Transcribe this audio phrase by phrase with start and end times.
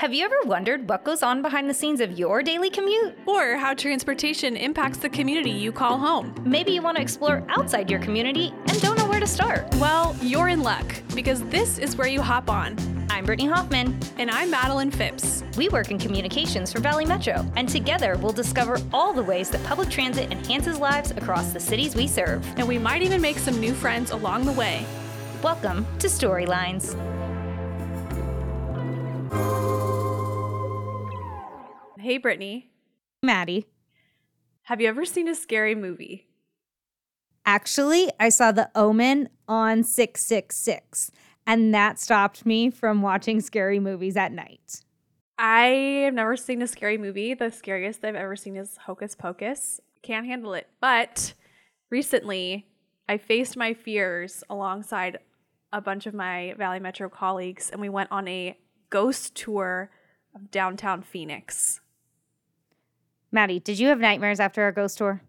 [0.00, 3.18] Have you ever wondered what goes on behind the scenes of your daily commute?
[3.26, 6.34] Or how transportation impacts the community you call home?
[6.42, 9.68] Maybe you want to explore outside your community and don't know where to start.
[9.74, 12.78] Well, you're in luck because this is where you hop on.
[13.10, 14.00] I'm Brittany Hoffman.
[14.16, 15.44] And I'm Madeline Phipps.
[15.58, 19.62] We work in communications for Valley Metro, and together we'll discover all the ways that
[19.64, 22.42] public transit enhances lives across the cities we serve.
[22.56, 24.86] And we might even make some new friends along the way.
[25.42, 26.96] Welcome to Storylines.
[32.10, 32.72] Hey, Brittany.
[33.22, 33.66] Maddie.
[34.62, 36.26] Have you ever seen a scary movie?
[37.46, 41.12] Actually, I saw The Omen on 666,
[41.46, 44.82] and that stopped me from watching scary movies at night.
[45.38, 47.32] I have never seen a scary movie.
[47.34, 49.80] The scariest I've ever seen is Hocus Pocus.
[50.02, 50.66] Can't handle it.
[50.80, 51.34] But
[51.90, 52.66] recently,
[53.08, 55.20] I faced my fears alongside
[55.72, 58.58] a bunch of my Valley Metro colleagues, and we went on a
[58.90, 59.92] ghost tour
[60.34, 61.80] of downtown Phoenix.
[63.32, 65.22] Maddie, did you have nightmares after our ghost tour?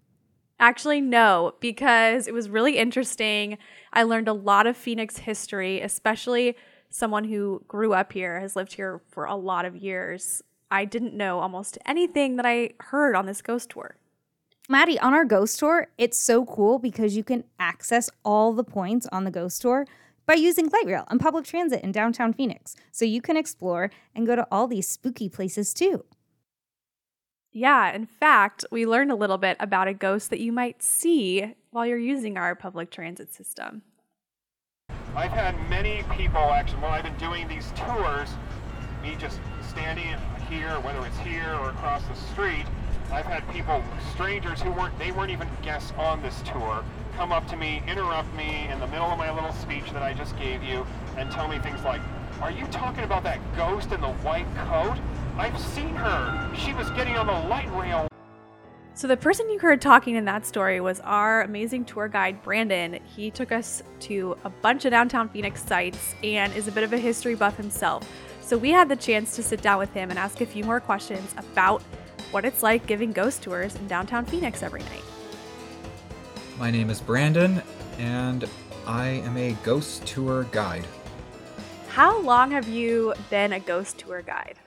[0.60, 3.58] Actually, no, because it was really interesting.
[3.94, 6.56] I learned a lot of Phoenix history, especially
[6.90, 10.44] someone who grew up here, has lived here for a lot of years.
[10.70, 13.96] I didn't know almost anything that I heard on this ghost tour.
[14.70, 19.08] Maddie, on our ghost tour, it's so cool because you can access all the points
[19.12, 19.86] on the ghost tour
[20.26, 22.76] by using light rail and public transit in downtown Phoenix.
[22.92, 26.06] So you can explore and go to all these spooky places too.
[27.54, 31.54] Yeah, in fact, we learned a little bit about a ghost that you might see
[31.72, 33.82] while you're using our public transit system.
[35.16, 38.30] I've had many people actually, while I've been doing these tours,
[39.04, 40.06] me just standing
[40.50, 42.66] here, whether it's here or across the street,
[43.12, 46.86] I've had people, strangers who weren't, they weren't even guests on this tour,
[47.18, 50.14] come up to me, interrupt me in the middle of my little speech that I
[50.14, 52.00] just gave you, and tell me things like,
[52.42, 54.98] are you talking about that ghost in the white coat?
[55.38, 56.56] I've seen her.
[56.56, 58.08] She was getting on the light rail.
[58.94, 63.00] So, the person you heard talking in that story was our amazing tour guide, Brandon.
[63.16, 66.94] He took us to a bunch of downtown Phoenix sites and is a bit of
[66.94, 68.08] a history buff himself.
[68.42, 70.80] So, we had the chance to sit down with him and ask a few more
[70.80, 71.82] questions about
[72.32, 75.04] what it's like giving ghost tours in downtown Phoenix every night.
[76.60, 77.64] My name is Brandon,
[77.98, 78.48] and
[78.86, 80.86] I am a ghost tour guide.
[81.88, 84.60] How long have you been a ghost tour guide?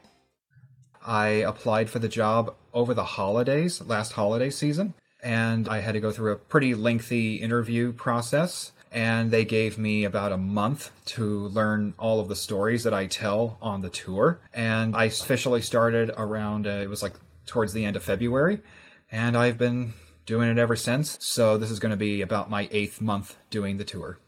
[1.04, 6.00] I applied for the job over the holidays, last holiday season, and I had to
[6.00, 8.72] go through a pretty lengthy interview process.
[8.91, 13.06] And they gave me about a month to learn all of the stories that I
[13.06, 14.38] tell on the tour.
[14.53, 17.14] And I officially started around, uh, it was like
[17.44, 18.60] towards the end of February.
[19.10, 19.94] And I've been
[20.26, 21.19] doing it ever since.
[21.20, 24.20] So this is going to be about my eighth month doing the tour.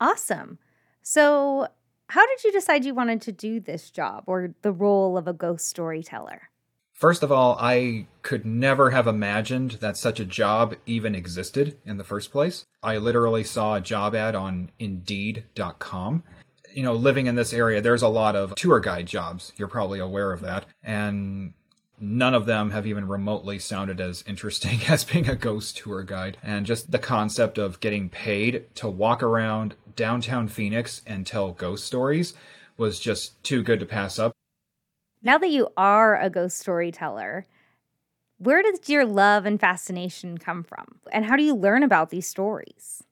[0.00, 0.58] Awesome.
[1.02, 1.68] So,
[2.14, 5.32] how did you decide you wanted to do this job or the role of a
[5.32, 6.42] ghost storyteller?
[6.92, 11.96] First of all, I could never have imagined that such a job even existed in
[11.96, 12.66] the first place.
[12.84, 16.22] I literally saw a job ad on Indeed.com.
[16.72, 19.52] You know, living in this area, there's a lot of tour guide jobs.
[19.56, 20.66] You're probably aware of that.
[20.84, 21.54] And
[22.00, 26.38] none of them have even remotely sounded as interesting as being a ghost tour guide.
[26.42, 31.84] And just the concept of getting paid to walk around downtown Phoenix and tell ghost
[31.84, 32.34] stories
[32.76, 34.32] was just too good to pass up.
[35.22, 37.46] Now that you are a ghost storyteller,
[38.38, 40.98] where does your love and fascination come from?
[41.12, 43.04] And how do you learn about these stories?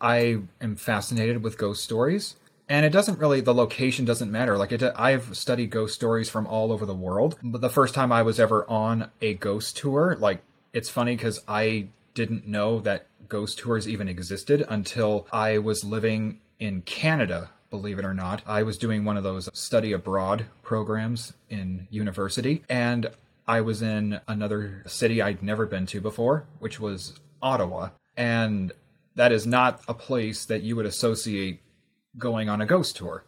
[0.00, 2.36] I am fascinated with ghost stories
[2.68, 4.56] and it doesn't really the location doesn't matter.
[4.56, 8.12] Like it i've studied ghost stories from all over the world but the first time
[8.12, 10.42] i was ever on a ghost tour like
[10.72, 16.40] it's funny because i didn't know that ghost tours even existed until i was living
[16.58, 18.42] in canada believe it or not.
[18.46, 23.10] I was doing one of those study abroad programs in university and
[23.46, 27.90] i was in another city i'd never been to before which was ottawa.
[28.16, 28.72] And
[29.14, 31.60] that is not a place that you would associate
[32.16, 33.24] going on a ghost tour.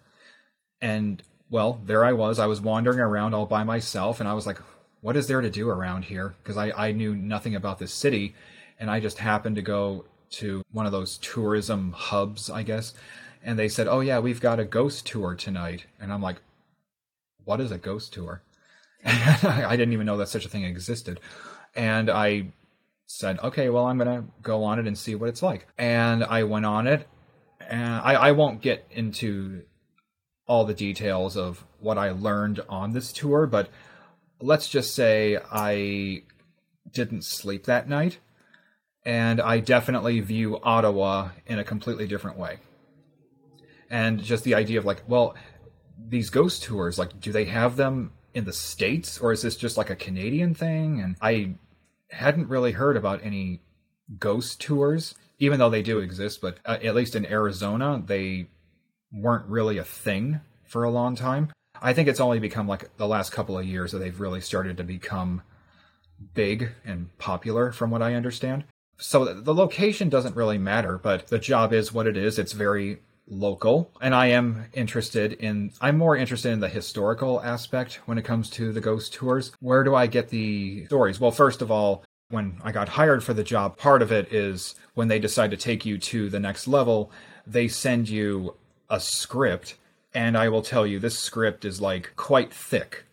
[0.80, 2.38] And well, there I was.
[2.38, 4.58] I was wandering around all by myself, and I was like,
[5.00, 6.34] what is there to do around here?
[6.42, 8.34] Because I, I knew nothing about this city,
[8.78, 12.94] and I just happened to go to one of those tourism hubs, I guess.
[13.42, 15.86] And they said, oh, yeah, we've got a ghost tour tonight.
[15.98, 16.36] And I'm like,
[17.44, 18.42] what is a ghost tour?
[19.04, 21.20] I didn't even know that such a thing existed.
[21.74, 22.52] And I
[23.06, 25.66] said, okay, well, I'm going to go on it and see what it's like.
[25.78, 27.08] And I went on it,
[27.70, 29.62] and I, I won't get into
[30.46, 33.68] all the details of what I learned on this tour, but
[34.40, 36.24] let's just say I
[36.90, 38.18] didn't sleep that night,
[39.04, 42.58] and I definitely view Ottawa in a completely different way.
[43.88, 45.36] And just the idea of like, well,
[45.96, 49.76] these ghost tours, like, do they have them in the States or is this just
[49.76, 51.00] like a Canadian thing?
[51.00, 51.54] And I
[52.10, 53.60] hadn't really heard about any
[54.18, 58.46] ghost tours, even though they do exist, but uh, at least in Arizona, they
[59.12, 61.50] weren't really a thing for a long time.
[61.82, 64.76] I think it's only become like the last couple of years that they've really started
[64.76, 65.42] to become
[66.34, 68.64] big and popular, from what I understand.
[68.98, 72.38] So the location doesn't really matter, but the job is what it is.
[72.38, 73.00] It's very
[73.30, 78.24] local and i am interested in i'm more interested in the historical aspect when it
[78.24, 82.02] comes to the ghost tours where do i get the stories well first of all
[82.30, 85.56] when i got hired for the job part of it is when they decide to
[85.56, 87.10] take you to the next level
[87.46, 88.54] they send you
[88.88, 89.76] a script
[90.14, 93.04] and i will tell you this script is like quite thick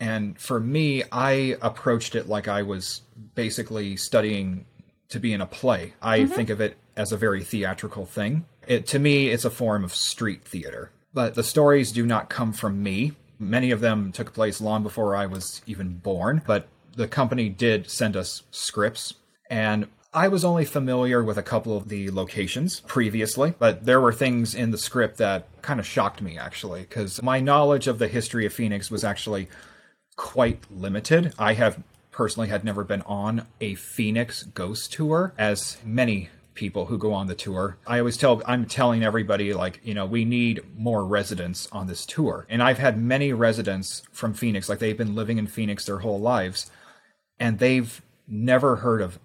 [0.00, 3.02] and for me i approached it like i was
[3.34, 4.64] basically studying
[5.08, 6.32] to be in a play i mm-hmm.
[6.32, 9.94] think of it as a very theatrical thing it, to me, it's a form of
[9.94, 10.92] street theater.
[11.14, 13.12] But the stories do not come from me.
[13.38, 17.88] Many of them took place long before I was even born, but the company did
[17.88, 19.14] send us scripts.
[19.48, 24.12] And I was only familiar with a couple of the locations previously, but there were
[24.12, 28.08] things in the script that kind of shocked me actually, because my knowledge of the
[28.08, 29.48] history of Phoenix was actually
[30.16, 31.32] quite limited.
[31.38, 31.80] I have
[32.10, 37.28] personally had never been on a Phoenix ghost tour, as many people who go on
[37.28, 37.76] the tour.
[37.86, 42.04] I always tell I'm telling everybody like, you know, we need more residents on this
[42.04, 42.44] tour.
[42.48, 46.18] And I've had many residents from Phoenix like they've been living in Phoenix their whole
[46.18, 46.68] lives
[47.40, 49.18] and they've never heard of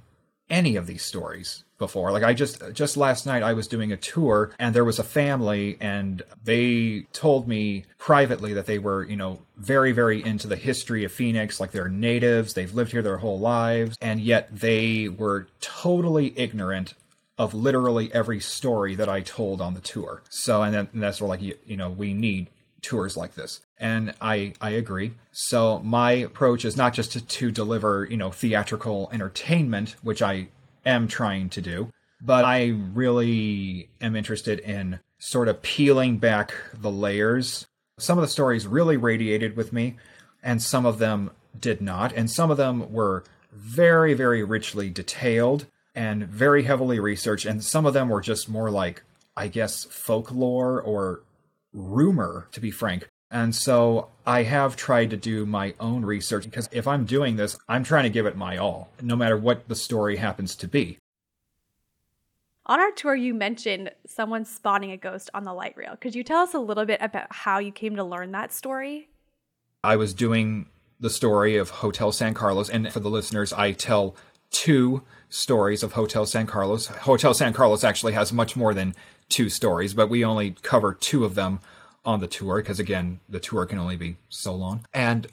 [0.49, 2.11] any of these stories before.
[2.11, 5.03] Like I just just last night I was doing a tour and there was a
[5.03, 10.55] family and they told me privately that they were, you know, very very into the
[10.55, 15.09] history of Phoenix, like they're natives, they've lived here their whole lives, and yet they
[15.09, 16.93] were totally ignorant
[17.37, 20.21] of literally every story that I told on the tour.
[20.29, 22.49] So, and, then, and that's where like you, you know we need
[22.81, 25.13] tours like this, and I I agree.
[25.31, 30.47] So my approach is not just to, to deliver you know theatrical entertainment, which I
[30.85, 31.91] am trying to do,
[32.21, 37.65] but I really am interested in sort of peeling back the layers.
[37.99, 39.97] Some of the stories really radiated with me,
[40.41, 45.67] and some of them did not, and some of them were very very richly detailed
[45.95, 49.03] and very heavily researched, and some of them were just more like,
[49.37, 51.21] I guess, folklore or
[51.71, 53.09] rumor, to be frank.
[53.33, 57.57] And so I have tried to do my own research because if I'm doing this,
[57.67, 60.99] I'm trying to give it my all, no matter what the story happens to be.
[62.67, 65.97] On our tour, you mentioned someone spawning a ghost on the light rail.
[65.99, 69.09] Could you tell us a little bit about how you came to learn that story?
[69.83, 70.67] I was doing
[70.99, 74.15] the story of Hotel San Carlos, and for the listeners, I tell
[74.51, 76.85] two stories of Hotel San Carlos.
[76.85, 78.95] Hotel San Carlos actually has much more than
[79.27, 81.59] two stories, but we only cover two of them
[82.05, 84.85] on the tour because again, the tour can only be so long.
[84.93, 85.27] And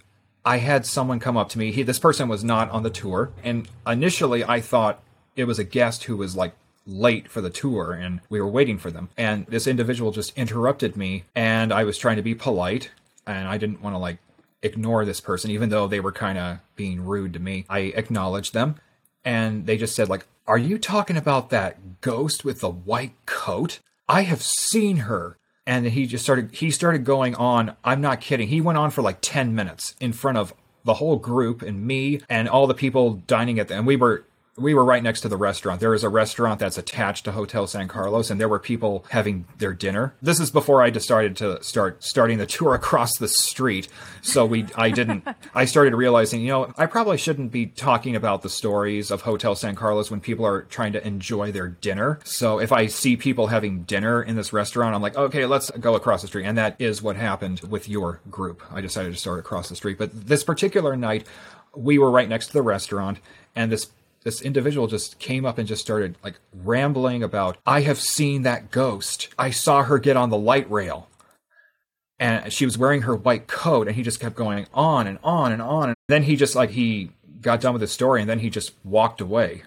[0.44, 1.72] I had someone come up to me.
[1.72, 5.02] He this person was not on the tour, and initially I thought
[5.36, 6.54] it was a guest who was like
[6.86, 9.10] late for the tour and we were waiting for them.
[9.16, 12.90] And this individual just interrupted me and I was trying to be polite
[13.26, 14.18] and I didn't want to like
[14.62, 17.64] ignore this person even though they were kind of being rude to me.
[17.68, 18.76] I acknowledged them
[19.24, 23.80] and they just said like are you talking about that ghost with the white coat
[24.08, 25.36] i have seen her
[25.66, 29.02] and he just started he started going on i'm not kidding he went on for
[29.02, 30.54] like 10 minutes in front of
[30.84, 34.24] the whole group and me and all the people dining at the and we were
[34.56, 35.80] we were right next to the restaurant.
[35.80, 39.46] There is a restaurant that's attached to Hotel San Carlos, and there were people having
[39.58, 40.14] their dinner.
[40.20, 43.88] This is before I decided to start starting the tour across the street.
[44.22, 45.26] So we, I didn't.
[45.54, 49.54] I started realizing, you know, I probably shouldn't be talking about the stories of Hotel
[49.54, 52.18] San Carlos when people are trying to enjoy their dinner.
[52.24, 55.94] So if I see people having dinner in this restaurant, I'm like, okay, let's go
[55.94, 58.62] across the street, and that is what happened with your group.
[58.70, 61.26] I decided to start across the street, but this particular night,
[61.74, 63.18] we were right next to the restaurant,
[63.54, 63.90] and this
[64.22, 68.70] this individual just came up and just started like rambling about, I have seen that
[68.70, 69.28] ghost.
[69.38, 71.08] I saw her get on the light rail.
[72.18, 75.52] And she was wearing her white coat, and he just kept going on and on
[75.52, 75.88] and on.
[75.88, 78.74] And then he just like he got done with his story, and then he just
[78.84, 79.62] walked away.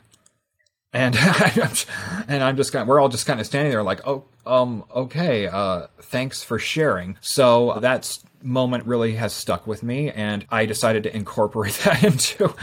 [0.94, 1.16] And
[2.28, 4.84] and I'm just kind of, we're all just kind of standing there like, oh, um,
[4.96, 7.18] okay, uh, thanks for sharing.
[7.22, 12.54] So that moment really has stuck with me, and I decided to incorporate that into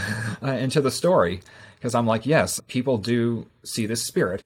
[0.41, 1.41] uh, into the story
[1.81, 4.45] because I'm like, yes, people do see this spirit.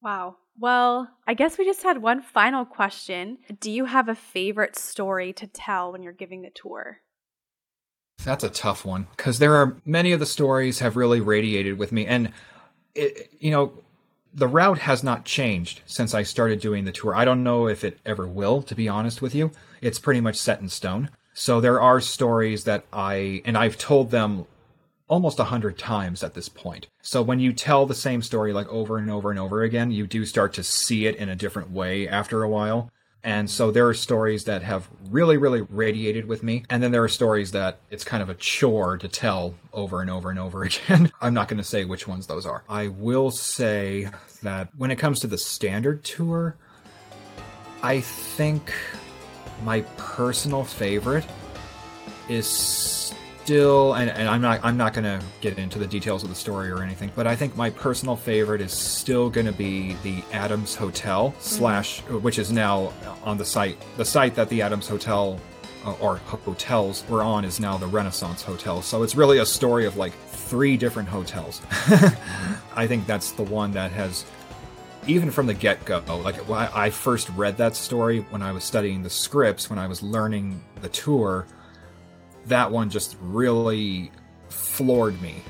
[0.00, 0.36] Wow.
[0.58, 3.38] Well, I guess we just had one final question.
[3.60, 7.00] Do you have a favorite story to tell when you're giving the tour?
[8.24, 11.92] That's a tough one because there are many of the stories have really radiated with
[11.92, 12.06] me.
[12.06, 12.32] And,
[12.94, 13.72] it, you know,
[14.34, 17.14] The route has not changed since I started doing the tour.
[17.14, 19.50] I don't know if it ever will, to be honest with you.
[19.80, 21.10] It's pretty much set in stone.
[21.34, 24.46] So there are stories that I, and I've told them
[25.08, 26.86] almost a hundred times at this point.
[27.02, 30.06] So when you tell the same story like over and over and over again, you
[30.06, 32.90] do start to see it in a different way after a while.
[33.24, 36.64] And so there are stories that have really, really radiated with me.
[36.70, 40.08] And then there are stories that it's kind of a chore to tell over and
[40.08, 41.10] over and over again.
[41.20, 42.62] I'm not going to say which ones those are.
[42.68, 44.08] I will say
[44.42, 46.56] that when it comes to the standard tour,
[47.82, 48.72] I think
[49.64, 51.26] my personal favorite
[52.28, 53.12] is
[53.48, 56.70] still and, and I'm not I'm not gonna get into the details of the story
[56.70, 61.34] or anything, but I think my personal favorite is still gonna be the Adams Hotel
[61.38, 62.92] slash which is now
[63.24, 65.40] on the site the site that the Adams Hotel
[65.86, 68.82] uh, or hotels were on is now the Renaissance Hotel.
[68.82, 71.62] So it's really a story of like three different hotels.
[72.76, 74.26] I think that's the one that has
[75.06, 79.02] even from the get go, like I first read that story when I was studying
[79.02, 81.46] the scripts, when I was learning the tour,
[82.48, 84.10] that one just really
[84.48, 85.42] floored me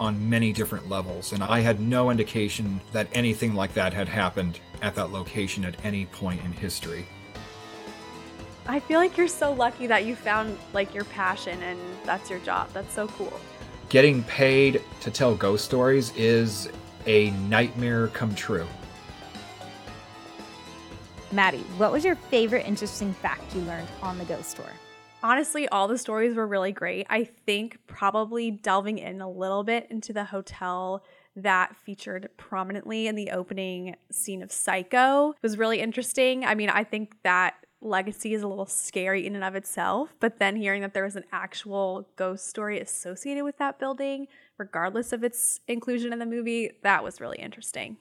[0.00, 1.32] on many different levels.
[1.32, 5.76] And I had no indication that anything like that had happened at that location at
[5.84, 7.06] any point in history.
[8.66, 12.38] I feel like you're so lucky that you found like your passion and that's your
[12.40, 12.70] job.
[12.72, 13.38] That's so cool.
[13.88, 16.70] Getting paid to tell ghost stories is
[17.06, 18.66] a nightmare come true.
[21.30, 24.70] Maddie, what was your favorite interesting fact you learned on the ghost tour?
[25.24, 27.06] Honestly, all the stories were really great.
[27.08, 31.02] I think probably delving in a little bit into the hotel
[31.34, 36.44] that featured prominently in the opening scene of Psycho was really interesting.
[36.44, 40.38] I mean, I think that legacy is a little scary in and of itself, but
[40.38, 44.26] then hearing that there was an actual ghost story associated with that building,
[44.58, 47.96] regardless of its inclusion in the movie, that was really interesting.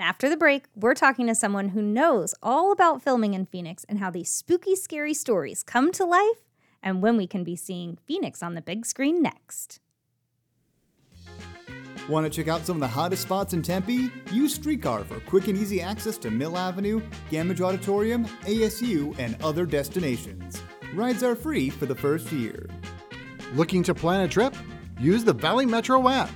[0.00, 3.84] And after the break, we're talking to someone who knows all about filming in Phoenix
[3.86, 6.38] and how these spooky, scary stories come to life
[6.82, 9.78] and when we can be seeing Phoenix on the big screen next.
[12.08, 14.10] Want to check out some of the hottest spots in Tempe?
[14.32, 19.66] Use Streetcar for quick and easy access to Mill Avenue, Gammage Auditorium, ASU, and other
[19.66, 20.62] destinations.
[20.94, 22.70] Rides are free for the first year.
[23.52, 24.56] Looking to plan a trip?
[24.98, 26.30] Use the Valley Metro app.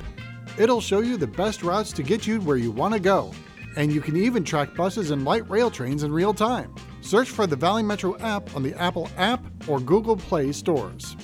[0.58, 3.32] It'll show you the best routes to get you where you want to go.
[3.76, 6.74] And you can even track buses and light rail trains in real time.
[7.00, 11.16] Search for the Valley Metro app on the Apple App or Google Play stores.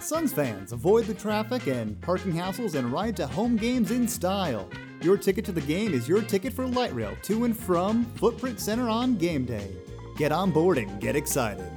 [0.00, 4.68] Suns fans, avoid the traffic and parking hassles and ride to home games in style.
[5.00, 8.60] Your ticket to the game is your ticket for light rail to and from Footprint
[8.60, 9.74] Center on game day.
[10.16, 11.70] Get on board and get excited.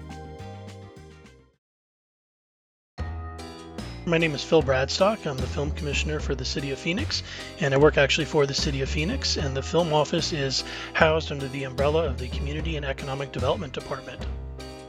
[4.07, 5.27] My name is Phil Bradstock.
[5.27, 7.23] I'm the film commissioner for the City of Phoenix,
[7.59, 9.35] and I work actually for the City of Phoenix.
[9.35, 13.73] And the film office is housed under the umbrella of the Community and Economic Development
[13.73, 14.25] Department.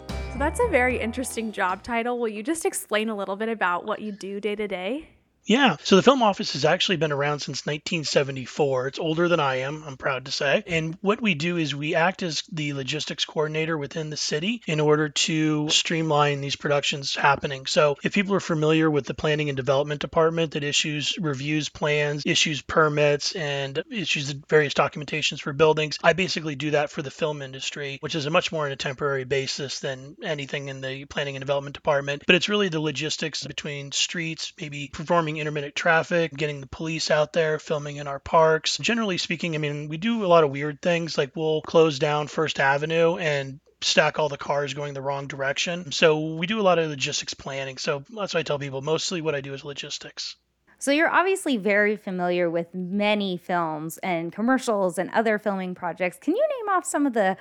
[0.08, 2.20] So that's a very interesting job title.
[2.20, 5.08] Will you just explain a little bit about what you do day to day?
[5.48, 8.88] Yeah, so the film office has actually been around since 1974.
[8.88, 10.62] It's older than I am, I'm proud to say.
[10.66, 14.78] And what we do is we act as the logistics coordinator within the city in
[14.78, 17.64] order to streamline these productions happening.
[17.64, 22.24] So if people are familiar with the planning and development department that issues reviews plans,
[22.26, 27.40] issues permits, and issues various documentations for buildings, I basically do that for the film
[27.40, 31.36] industry, which is a much more on a temporary basis than anything in the planning
[31.36, 32.24] and development department.
[32.26, 37.32] But it's really the logistics between streets, maybe performing intermittent traffic, getting the police out
[37.32, 38.78] there, filming in our parks.
[38.78, 42.26] Generally speaking, I mean, we do a lot of weird things like we'll close down
[42.26, 45.92] First Avenue and stack all the cars going the wrong direction.
[45.92, 47.78] So we do a lot of logistics planning.
[47.78, 48.82] So that's what I tell people.
[48.82, 50.36] Mostly what I do is logistics.
[50.80, 56.18] So you're obviously very familiar with many films and commercials and other filming projects.
[56.20, 57.36] Can you name off some of the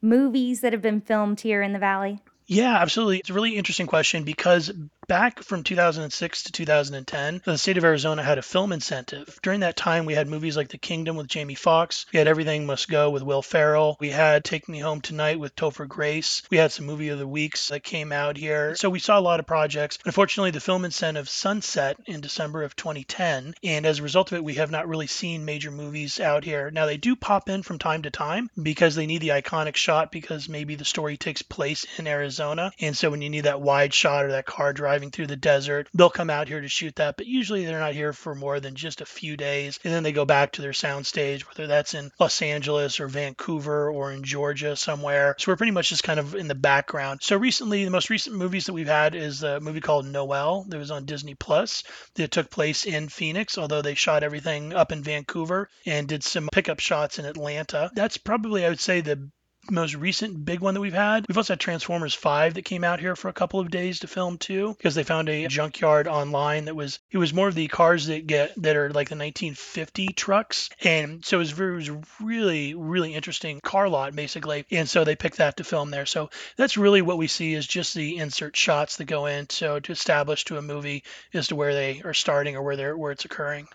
[0.00, 2.20] movies that have been filmed here in the Valley?
[2.50, 3.18] Yeah, absolutely.
[3.18, 4.72] It's a really interesting question because
[5.06, 9.38] back from 2006 to 2010, the state of Arizona had a film incentive.
[9.42, 12.06] During that time, we had movies like The Kingdom with Jamie Foxx.
[12.10, 13.98] We had Everything Must Go with Will Ferrell.
[14.00, 16.42] We had Take Me Home Tonight with Topher Grace.
[16.50, 18.74] We had some movie of the weeks that came out here.
[18.76, 19.98] So we saw a lot of projects.
[20.06, 24.44] Unfortunately, the film incentive sunset in December of 2010, and as a result of it,
[24.44, 26.70] we have not really seen major movies out here.
[26.70, 30.10] Now they do pop in from time to time because they need the iconic shot
[30.10, 32.72] because maybe the story takes place in Arizona Arizona.
[32.80, 35.88] And so when you need that wide shot or that car driving through the desert,
[35.94, 37.16] they'll come out here to shoot that.
[37.16, 39.78] But usually they're not here for more than just a few days.
[39.84, 43.90] And then they go back to their soundstage, whether that's in Los Angeles or Vancouver
[43.90, 45.34] or in Georgia somewhere.
[45.38, 47.20] So we're pretty much just kind of in the background.
[47.22, 50.78] So recently, the most recent movies that we've had is a movie called Noel that
[50.78, 51.82] was on Disney Plus
[52.14, 56.48] that took place in Phoenix, although they shot everything up in Vancouver and did some
[56.52, 57.90] pickup shots in Atlanta.
[57.94, 59.28] That's probably, I would say, the
[59.70, 61.26] most recent big one that we've had.
[61.28, 64.06] We've also had Transformers 5 that came out here for a couple of days to
[64.06, 67.68] film too because they found a junkyard online that was it was more of the
[67.68, 71.76] cars that get that are like the 1950 trucks and so it was, very, it
[71.76, 76.06] was really really interesting car lot basically and so they picked that to film there.
[76.06, 79.80] So that's really what we see is just the insert shots that go in so
[79.80, 83.12] to establish to a movie as to where they are starting or where they're where
[83.12, 83.68] it's occurring.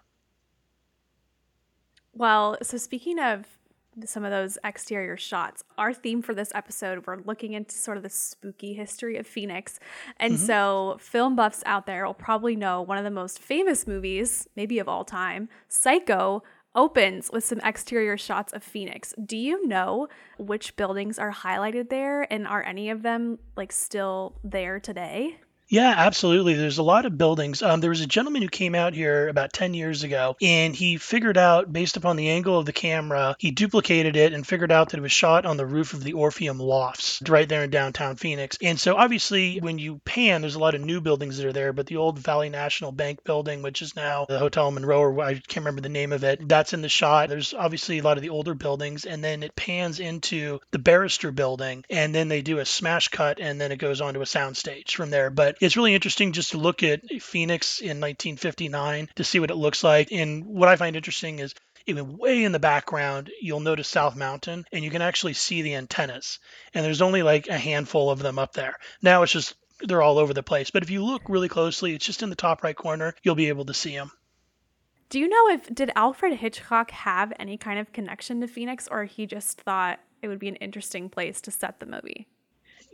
[2.14, 3.46] Well, so speaking of
[4.06, 5.64] some of those exterior shots.
[5.78, 9.80] Our theme for this episode, we're looking into sort of the spooky history of Phoenix.
[10.18, 10.46] And mm-hmm.
[10.46, 14.80] so, film buffs out there will probably know one of the most famous movies, maybe
[14.80, 16.44] of all time, Psycho,
[16.76, 19.14] opens with some exterior shots of Phoenix.
[19.24, 20.08] Do you know
[20.38, 25.38] which buildings are highlighted there and are any of them like still there today?
[25.74, 26.54] Yeah, absolutely.
[26.54, 27.64] There's a lot of buildings.
[27.64, 30.98] Um, there was a gentleman who came out here about 10 years ago, and he
[30.98, 34.90] figured out, based upon the angle of the camera, he duplicated it and figured out
[34.90, 38.18] that it was shot on the roof of the Orpheum Lofts right there in downtown
[38.18, 38.56] Phoenix.
[38.62, 41.74] And so, obviously, when you pan, there's a lot of new buildings that are there,
[41.74, 45.34] but the old Valley National Bank building, which is now the Hotel Monroe, or I
[45.34, 47.30] can't remember the name of it, that's in the shot.
[47.30, 51.32] There's obviously a lot of the older buildings, and then it pans into the Barrister
[51.32, 54.26] building, and then they do a smash cut, and then it goes on to a
[54.26, 55.32] soundstage from there.
[55.32, 59.56] But it's really interesting just to look at Phoenix in 1959 to see what it
[59.56, 60.12] looks like.
[60.12, 61.56] And what I find interesting is
[61.86, 65.76] even way in the background, you'll notice South Mountain and you can actually see the
[65.76, 66.40] antennas.
[66.74, 68.76] And there's only like a handful of them up there.
[69.02, 70.70] Now it's just they're all over the place.
[70.70, 73.50] But if you look really closely, it's just in the top right corner, you'll be
[73.50, 74.12] able to see them.
[75.10, 79.06] Do you know if did Alfred Hitchcock have any kind of connection to Phoenix or
[79.06, 82.28] he just thought it would be an interesting place to set the movie?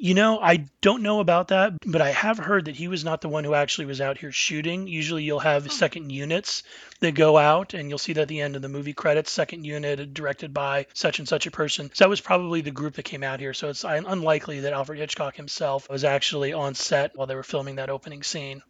[0.01, 3.19] You know, I don't know about that, but I have heard that he was not
[3.19, 4.87] the one who actually was out here shooting.
[4.87, 5.69] Usually you'll have oh.
[5.69, 6.63] second units
[7.01, 9.65] that go out, and you'll see that at the end of the movie credits, second
[9.65, 11.91] unit directed by such and such a person.
[11.93, 13.53] So that was probably the group that came out here.
[13.53, 17.75] So it's unlikely that Alfred Hitchcock himself was actually on set while they were filming
[17.75, 18.61] that opening scene.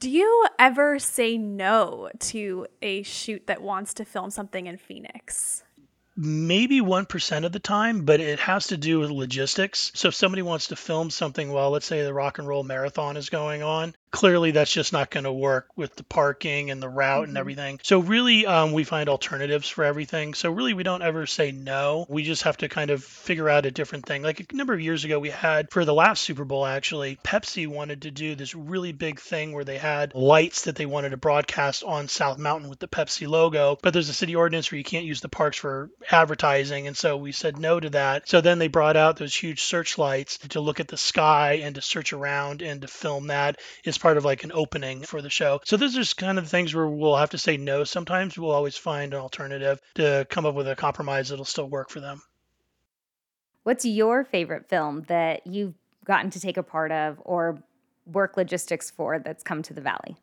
[0.00, 5.63] Do you ever say no to a shoot that wants to film something in Phoenix?
[6.16, 9.90] Maybe 1% of the time, but it has to do with logistics.
[9.94, 13.16] So if somebody wants to film something while, let's say, the rock and roll marathon
[13.16, 16.88] is going on, clearly that's just not going to work with the parking and the
[16.88, 17.30] route mm-hmm.
[17.30, 17.80] and everything.
[17.82, 20.34] So really, um, we find alternatives for everything.
[20.34, 22.06] So really, we don't ever say no.
[22.08, 24.22] We just have to kind of figure out a different thing.
[24.22, 27.66] Like a number of years ago, we had for the last Super Bowl, actually, Pepsi
[27.66, 31.16] wanted to do this really big thing where they had lights that they wanted to
[31.16, 33.76] broadcast on South Mountain with the Pepsi logo.
[33.82, 36.86] But there's a city ordinance where you can't use the parks for advertising.
[36.86, 38.28] And so we said no to that.
[38.28, 41.82] So then they brought out those huge searchlights to look at the sky and to
[41.82, 43.58] search around and to film that.
[43.82, 45.62] It's part of like an opening for the show.
[45.64, 47.84] So those are just kind of things where we'll have to say no.
[47.84, 51.88] Sometimes we'll always find an alternative to come up with a compromise that'll still work
[51.88, 52.20] for them.
[53.62, 55.72] What's your favorite film that you've
[56.04, 57.62] gotten to take a part of or
[58.04, 60.18] work logistics for that's come to the Valley?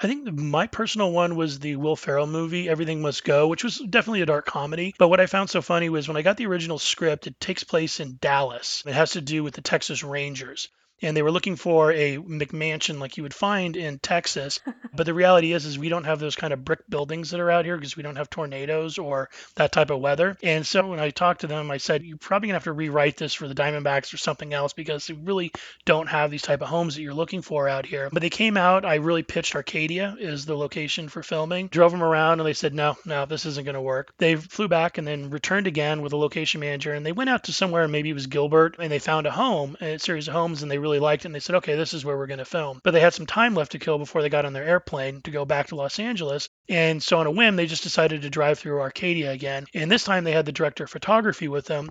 [0.00, 3.78] I think my personal one was the Will Ferrell movie, Everything Must Go, which was
[3.78, 4.96] definitely a dark comedy.
[4.98, 7.62] But what I found so funny was when I got the original script, it takes
[7.62, 8.82] place in Dallas.
[8.84, 10.68] It has to do with the Texas Rangers
[11.02, 14.60] and they were looking for a McMansion like you would find in Texas.
[14.94, 17.50] but the reality is, is we don't have those kind of brick buildings that are
[17.50, 20.36] out here because we don't have tornadoes or that type of weather.
[20.42, 23.16] And so when I talked to them, I said, you're probably gonna have to rewrite
[23.16, 25.52] this for the Diamondbacks or something else because they really
[25.84, 28.08] don't have these type of homes that you're looking for out here.
[28.12, 28.84] But they came out.
[28.84, 31.68] I really pitched Arcadia is the location for filming.
[31.68, 34.12] Drove them around, and they said, no, no, this isn't gonna work.
[34.18, 37.44] They flew back and then returned again with a location manager, and they went out
[37.44, 40.62] to somewhere, maybe it was Gilbert, and they found a home, a series of homes,
[40.62, 42.38] and they really really liked it and they said, okay, this is where we're going
[42.38, 42.78] to film.
[42.84, 45.30] But they had some time left to kill before they got on their airplane to
[45.30, 46.48] go back to Los Angeles.
[46.68, 49.64] And so on a whim, they just decided to drive through Arcadia again.
[49.74, 51.88] And this time they had the director of photography with them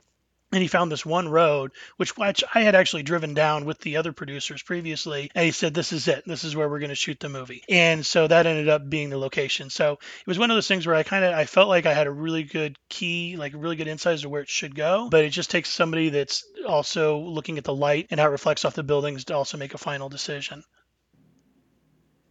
[0.52, 3.98] and he found this one road which, which i had actually driven down with the
[3.98, 6.24] other producers previously and he said this is it.
[6.26, 7.64] This is where we're going to shoot the movie.
[7.70, 9.70] And so that ended up being the location.
[9.70, 11.94] So it was one of those things where i kind of i felt like i
[11.94, 15.08] had a really good key like really good insight as to where it should go
[15.10, 18.66] but it just takes somebody that's also looking at the light and how it reflects
[18.66, 20.64] off the buildings to also make a final decision.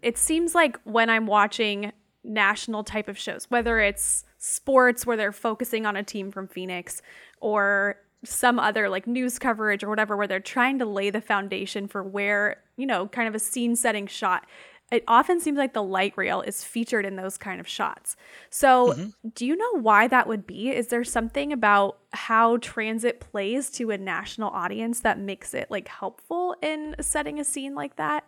[0.03, 5.33] It seems like when i'm watching national type of shows whether it's sports where they're
[5.33, 7.01] focusing on a team from phoenix
[7.41, 11.89] or some other like news coverage or whatever where they're trying to lay the foundation
[11.89, 14.47] for where, you know, kind of a scene setting shot.
[14.93, 18.17] It often seems like the light rail is featured in those kind of shots.
[18.51, 19.11] So, Mm-hmm.
[19.35, 20.71] do you know why that would be?
[20.71, 25.87] Is there something about how transit plays to a national audience that makes it like
[25.89, 28.25] helpful in setting a scene like that?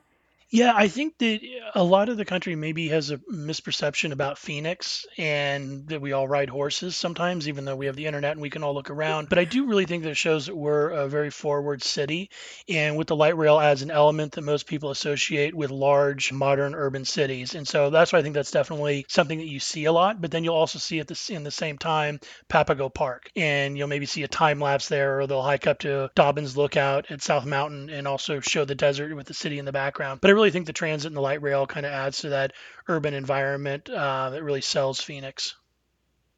[0.54, 4.36] Yeah, I think that uh, a lot of the country maybe has a misperception about
[4.36, 8.42] Phoenix and that we all ride horses sometimes, even though we have the internet and
[8.42, 9.30] we can all look around.
[9.30, 12.28] But I do really think that it shows that we're a very forward city.
[12.68, 16.74] And with the light rail adds an element that most people associate with large, modern
[16.74, 17.54] urban cities.
[17.54, 20.20] And so that's why I think that's definitely something that you see a lot.
[20.20, 23.30] But then you'll also see at the, in the same time Papago Park.
[23.36, 27.10] And you'll maybe see a time lapse there, or they'll hike up to Dobbins Lookout
[27.10, 30.20] at South Mountain and also show the desert with the city in the background.
[30.20, 32.52] But I really think the transit and the light rail kind of adds to that
[32.88, 35.54] urban environment uh, that really sells Phoenix.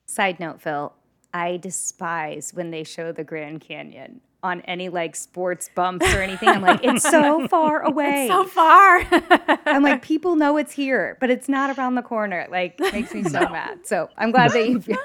[0.07, 0.93] Side note, Phil,
[1.33, 6.51] I despise when they show the Grand Canyon on any like sports bumps or anything.
[6.51, 8.29] I'm like, it's so far away.
[8.29, 9.01] So far.
[9.65, 12.47] I'm like, people know it's here, but it's not around the corner.
[12.51, 13.87] Like, makes me so mad.
[13.87, 14.99] So I'm glad that you feel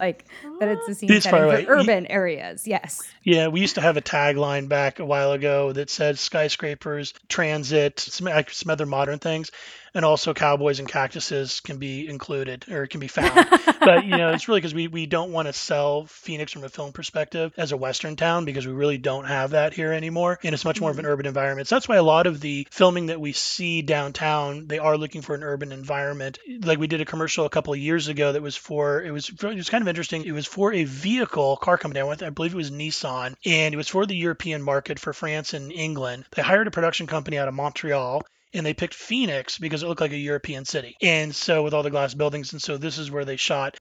[0.00, 0.24] like
[0.58, 1.64] that it's a scene It's far setting away.
[1.66, 2.66] for urban areas.
[2.66, 3.02] Yes.
[3.22, 8.00] Yeah, we used to have a tagline back a while ago that said skyscrapers, transit,
[8.00, 9.50] some, like some other modern things,
[9.94, 13.48] and also cowboys and cactuses can be included or can be found.
[13.80, 16.68] but you know, it's really because we we don't want to sell Phoenix from a
[16.68, 20.54] film perspective as a western town because we really don't have that here anymore, and
[20.54, 21.12] it's much more of an mm-hmm.
[21.12, 21.68] urban environment.
[21.68, 25.22] So that's why a lot of the filming that we see downtown, they are looking
[25.22, 26.38] for an urban environment.
[26.62, 29.28] Like we did a commercial a couple of years ago that was for it was
[29.28, 30.24] it was kind of interesting.
[30.24, 32.00] It was for a vehicle car company.
[32.00, 35.12] I went, I believe it was Nissan, and it was for the European market for
[35.12, 36.24] France and England.
[36.34, 38.22] They hired a production company out of Montreal
[38.54, 40.96] and they picked Phoenix because it looked like a European city.
[41.02, 43.76] And so with all the glass buildings, and so this is where they shot.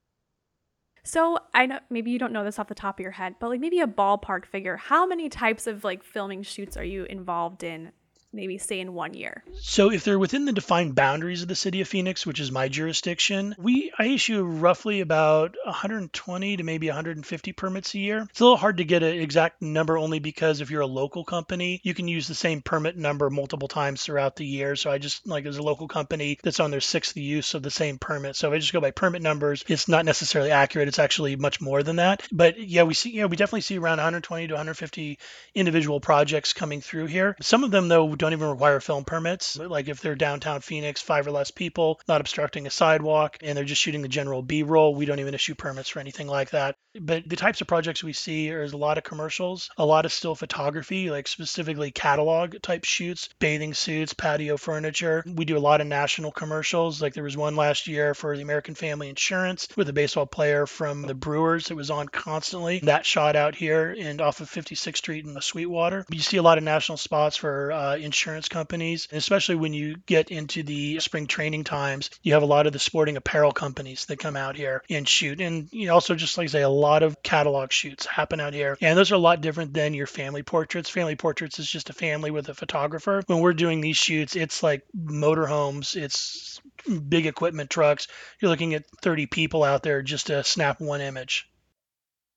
[1.08, 3.48] So I know maybe you don't know this off the top of your head, but
[3.48, 4.76] like maybe a ballpark figure.
[4.76, 7.93] How many types of like filming shoots are you involved in?
[8.34, 9.44] Maybe say in one year.
[9.62, 12.68] So if they're within the defined boundaries of the city of Phoenix, which is my
[12.68, 18.28] jurisdiction, we I issue roughly about 120 to maybe 150 permits a year.
[18.30, 21.24] It's a little hard to get an exact number only because if you're a local
[21.24, 24.76] company, you can use the same permit number multiple times throughout the year.
[24.76, 27.72] So I just like as a local company that's on their sixth use of the
[27.72, 28.36] same permit.
[28.36, 30.90] So if I just go by permit numbers, it's not necessarily accurate.
[30.90, 32.28] It's actually much more than that.
[32.32, 35.18] But yeah, we see yeah, we definitely see around 120 to 150
[35.56, 37.38] individual projects coming through here.
[37.42, 39.58] Some of them though don't even require film permits.
[39.58, 43.65] Like if they're downtown Phoenix, five or less people, not obstructing a sidewalk, and they're
[43.65, 46.75] just shooting the general B-roll, we don't even issue permits for anything like that.
[46.99, 50.13] But the types of projects we see are a lot of commercials, a lot of
[50.13, 55.23] still photography, like specifically catalog type shoots, bathing suits, patio furniture.
[55.25, 57.01] We do a lot of national commercials.
[57.01, 60.65] Like there was one last year for the American Family Insurance with a baseball player
[60.65, 62.80] from the Brewers that was on constantly.
[62.80, 66.06] That shot out here and off of 56th Street in the Sweetwater.
[66.10, 70.32] You see a lot of national spots for uh, insurance companies, especially when you get
[70.32, 74.17] into the spring training times, you have a lot of the sporting apparel companies that
[74.17, 75.39] come out here and shoot.
[75.39, 78.78] And you also just like I say, a lot of catalog shoots happen out here.
[78.82, 80.89] And those are a lot different than your family portraits.
[80.89, 83.22] Family portraits is just a family with a photographer.
[83.28, 86.60] When we're doing these shoots, it's like motorhomes, it's
[87.08, 88.08] big equipment trucks.
[88.39, 91.50] You're looking at 30 people out there just to snap one image.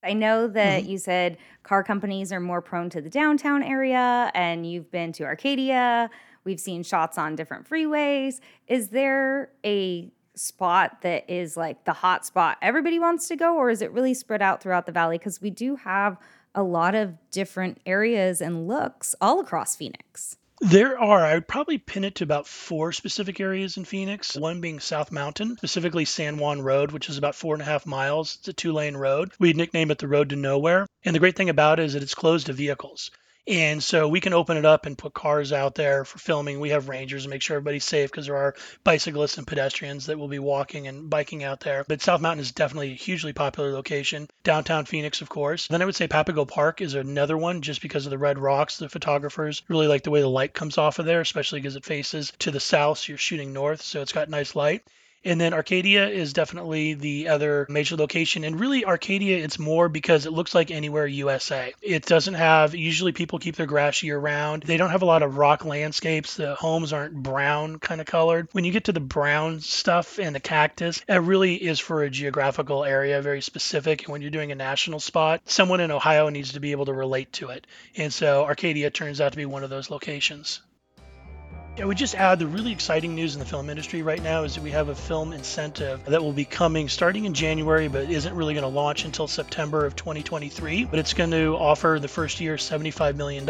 [0.03, 0.91] I know that Mm-hmm.
[0.91, 5.25] you said car companies are more prone to the downtown area and you've been to
[5.25, 6.11] Arcadia.
[6.45, 8.41] We've seen shots on different freeways.
[8.67, 13.69] Is there a spot that is like the hot spot everybody wants to go, or
[13.69, 15.19] is it really spread out throughout the valley?
[15.19, 16.17] Because we do have
[16.55, 20.37] a lot of different areas and looks all across Phoenix.
[20.63, 21.25] There are.
[21.25, 24.37] I would probably pin it to about four specific areas in Phoenix.
[24.37, 27.87] One being South Mountain, specifically San Juan Road, which is about four and a half
[27.87, 28.37] miles.
[28.41, 29.33] It's a two lane road.
[29.39, 30.87] We nickname it the Road to Nowhere.
[31.03, 33.11] And the great thing about it is that it's closed to vehicles.
[33.47, 36.61] And so we can open it up and put cars out there for filming.
[36.61, 40.19] We have rangers and make sure everybody's safe because there are bicyclists and pedestrians that
[40.19, 41.85] will be walking and biking out there.
[41.89, 44.29] But South Mountain is definitely a hugely popular location.
[44.45, 45.67] Downtown Phoenix, of course.
[45.69, 48.77] Then I would say Papago Park is another one just because of the red rocks.
[48.77, 51.85] The photographers really like the way the light comes off of there, especially because it
[51.85, 52.99] faces to the south.
[52.99, 54.85] So you're shooting north, so it's got nice light.
[55.25, 58.45] And then Arcadia is definitely the other major location.
[58.45, 61.75] And really, Arcadia, it's more because it looks like anywhere USA.
[61.83, 64.63] It doesn't have, usually people keep their grass year round.
[64.63, 66.37] They don't have a lot of rock landscapes.
[66.37, 68.49] The homes aren't brown kind of colored.
[68.53, 72.11] When you get to the brown stuff and the cactus, it really is for a
[72.11, 74.05] geographical area, very specific.
[74.05, 76.95] And when you're doing a national spot, someone in Ohio needs to be able to
[76.95, 77.67] relate to it.
[77.97, 80.63] And so Arcadia turns out to be one of those locations.
[81.79, 84.57] I would just add the really exciting news in the film industry right now is
[84.57, 88.35] that we have a film incentive that will be coming starting in January, but isn't
[88.35, 90.85] really going to launch until September of 2023.
[90.85, 93.49] But it's going to offer the first year $75 million,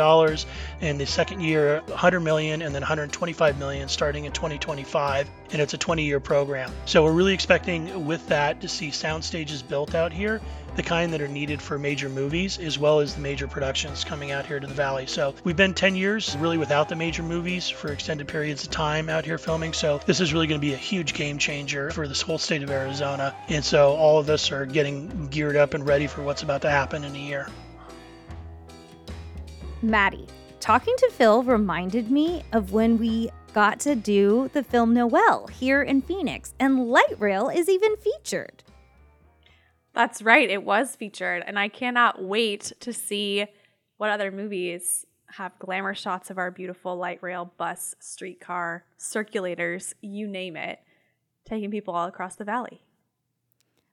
[0.80, 5.28] and the second year 100 million, and then 125 million starting in 2025.
[5.52, 6.70] And it's a 20-year program.
[6.84, 10.40] So we're really expecting with that to see sound stages built out here
[10.76, 14.30] the kind that are needed for major movies as well as the major productions coming
[14.30, 15.06] out here to the valley.
[15.06, 19.08] So we've been 10 years really without the major movies for extended periods of time
[19.08, 19.72] out here filming.
[19.72, 22.62] So this is really going to be a huge game changer for this whole state
[22.62, 23.34] of Arizona.
[23.48, 26.70] And so all of us are getting geared up and ready for what's about to
[26.70, 27.48] happen in a year.
[29.82, 30.26] Maddie,
[30.60, 35.82] talking to Phil reminded me of when we got to do the film Noel here
[35.82, 38.62] in Phoenix, and Light Rail is even featured.
[39.92, 40.48] That's right.
[40.48, 41.42] It was featured.
[41.46, 43.46] And I cannot wait to see
[43.96, 50.26] what other movies have glamour shots of our beautiful light rail, bus, streetcar, circulators, you
[50.26, 50.80] name it,
[51.44, 52.82] taking people all across the valley.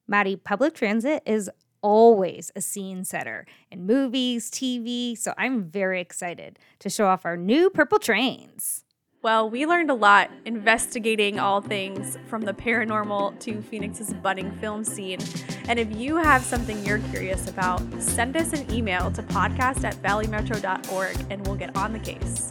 [0.08, 1.50] Maddie, public transit is
[1.82, 7.38] always a scene setter in movies, TV, so I'm very excited to show off our
[7.38, 8.84] new purple trains.
[9.24, 14.84] Well, we learned a lot investigating all things from the paranormal to Phoenix's budding film
[14.84, 15.20] scene.
[15.68, 19.96] And if you have something you're curious about, send us an email to podcast at
[20.04, 22.50] valleymetro.org and we'll get on the case.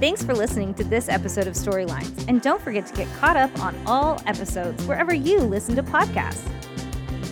[0.00, 3.56] Thanks for listening to this episode of Storylines, and don't forget to get caught up
[3.60, 6.42] on all episodes wherever you listen to podcasts.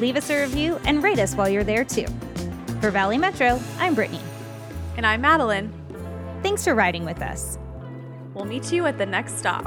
[0.00, 2.06] Leave us a review and rate us while you're there too.
[2.80, 4.20] For Valley Metro, I'm Brittany.
[4.96, 5.72] And I'm Madeline.
[6.42, 7.56] Thanks for riding with us.
[8.36, 9.64] We'll meet you at the next stop.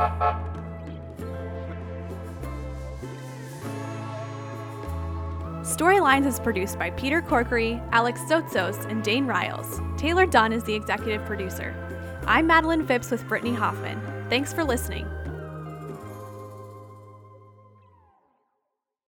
[5.63, 9.81] Storylines is produced by Peter Corkery, Alex Sotzos, and Dane Riles.
[9.97, 11.73] Taylor Dunn is the executive producer.
[12.27, 13.99] I'm Madeline Phipps with Brittany Hoffman.
[14.29, 15.07] Thanks for listening.